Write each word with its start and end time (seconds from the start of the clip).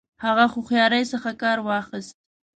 هغه 0.25 0.45
هوښیاري 0.53 1.03
څخه 1.11 1.31
کار 1.41 1.57
واخیست. 1.67 2.15